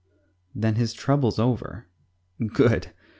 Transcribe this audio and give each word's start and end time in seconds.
Then 0.55 0.77
his 0.77 0.93
trouble's 0.93 1.37
over. 1.37 1.85
Good! 2.53 2.91